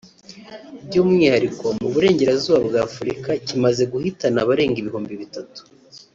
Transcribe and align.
by’umwihariko 0.85 1.65
mu 1.79 1.87
Burengerazuba 1.93 2.59
bwa 2.67 2.79
Afurika 2.89 3.29
kimaze 3.47 3.83
guhitana 3.91 4.37
abarenga 4.43 4.77
ibihumbi 4.79 5.13
bitatu 5.23 5.61